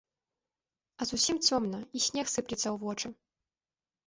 [0.99, 3.07] А зусім цёмна, і снег сыплецца ў вочы.